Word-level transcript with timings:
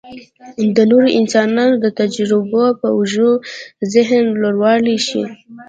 د 0.75 0.77
نورو 0.91 1.07
انسانانو 1.19 1.75
د 1.83 1.85
تجربو 1.99 2.63
په 2.79 2.87
اوږو 2.95 3.31
ذهن 3.93 4.23
لوړولی 4.41 4.97
شي. 5.07 5.23